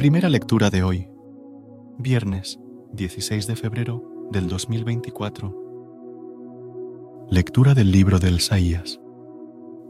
[0.00, 1.10] Primera lectura de hoy,
[1.98, 2.58] viernes
[2.94, 7.26] 16 de febrero del 2024.
[7.28, 8.98] Lectura del libro de Isaías,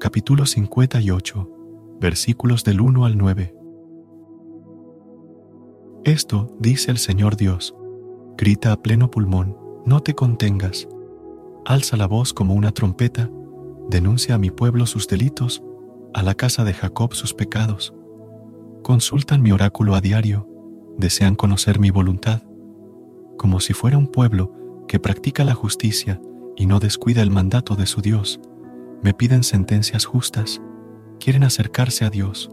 [0.00, 1.48] capítulo 58,
[2.00, 3.55] versículos del 1 al 9.
[6.02, 7.77] Esto dice el Señor Dios,
[8.36, 10.88] grita a pleno pulmón, no te contengas,
[11.64, 13.30] alza la voz como una trompeta,
[13.88, 15.62] denuncia a mi pueblo sus delitos,
[16.14, 17.95] a la casa de Jacob sus pecados
[18.83, 20.48] consultan mi oráculo a diario,
[20.97, 22.42] desean conocer mi voluntad,
[23.36, 26.20] como si fuera un pueblo que practica la justicia
[26.56, 28.41] y no descuida el mandato de su Dios.
[29.03, 30.61] Me piden sentencias justas,
[31.19, 32.51] quieren acercarse a Dios.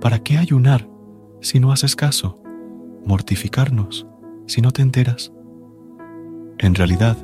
[0.00, 0.88] ¿Para qué ayunar
[1.40, 2.42] si no haces caso?
[3.04, 4.06] ¿Mortificarnos
[4.46, 5.32] si no te enteras?
[6.58, 7.16] En realidad,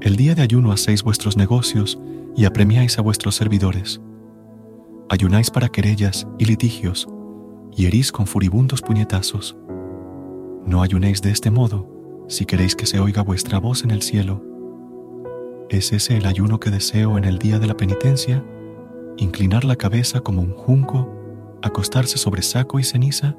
[0.00, 1.98] el día de ayuno hacéis vuestros negocios
[2.36, 4.00] y apremiáis a vuestros servidores.
[5.08, 7.08] Ayunáis para querellas y litigios
[7.78, 9.56] y herís con furibundos puñetazos.
[10.66, 11.88] No ayunéis de este modo
[12.26, 14.42] si queréis que se oiga vuestra voz en el cielo.
[15.70, 18.44] ¿Es ese el ayuno que deseo en el día de la penitencia?
[19.16, 21.08] ¿Inclinar la cabeza como un junco?
[21.62, 23.36] ¿Acostarse sobre saco y ceniza?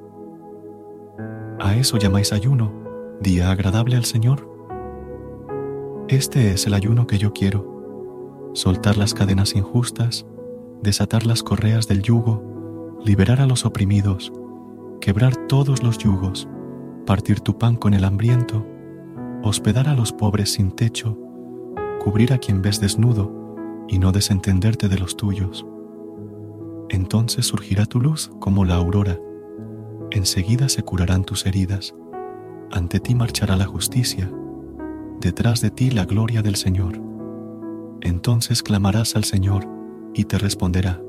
[1.59, 2.71] ¿A eso llamáis ayuno,
[3.19, 4.49] día agradable al Señor?
[6.07, 10.25] Este es el ayuno que yo quiero, soltar las cadenas injustas,
[10.81, 12.58] desatar las correas del yugo,
[13.03, 14.31] liberar a los oprimidos,
[14.99, 16.47] quebrar todos los yugos,
[17.05, 18.65] partir tu pan con el hambriento,
[19.41, 21.17] hospedar a los pobres sin techo,
[22.03, 25.65] cubrir a quien ves desnudo y no desentenderte de los tuyos.
[26.89, 29.17] Entonces surgirá tu luz como la aurora,
[30.11, 31.95] enseguida se curarán tus heridas,
[32.71, 34.29] ante ti marchará la justicia,
[35.21, 36.99] detrás de ti la gloria del Señor.
[38.01, 39.67] Entonces clamarás al Señor
[40.13, 41.01] y te responderá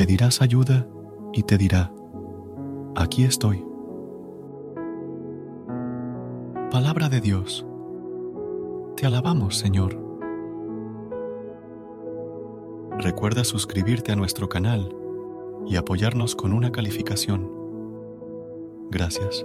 [0.00, 0.88] pedirás ayuda
[1.34, 1.92] y te dirá,
[2.96, 3.62] aquí estoy.
[6.70, 7.66] Palabra de Dios.
[8.96, 10.02] Te alabamos, Señor.
[12.98, 14.88] Recuerda suscribirte a nuestro canal
[15.66, 17.50] y apoyarnos con una calificación.
[18.90, 19.44] Gracias.